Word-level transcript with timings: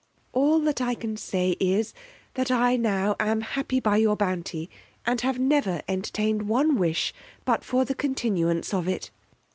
All 0.31 0.57
that 0.61 0.81
I 0.81 0.95
can 0.95 1.15
say 1.15 1.51
is, 1.59 1.93
that 2.33 2.49
I 2.49 2.75
now 2.75 3.15
am 3.19 3.41
happy 3.41 3.79
by 3.79 3.97
your 3.97 4.15
bounty, 4.15 4.67
and 5.05 5.21
have 5.21 5.37
never 5.37 5.83
entertained 5.87 6.49
one 6.49 6.75
wish 6.75 7.13
but 7.45 7.63
for 7.63 7.85
the 7.85 7.93
continuance 7.93 8.73
of 8.73 8.87
it. 8.87 9.11